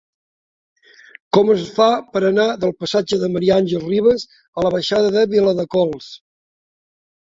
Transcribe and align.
Com 1.37 1.51
es 1.55 1.65
fa 1.75 1.87
per 2.15 2.23
anar 2.29 2.47
del 2.63 2.73
passatge 2.85 3.19
de 3.25 3.29
Ma. 3.35 3.43
Àngels 3.59 3.87
Rivas 3.91 4.27
a 4.39 4.65
la 4.69 4.73
baixada 4.77 5.13
de 5.19 5.27
Viladecols? 5.35 6.09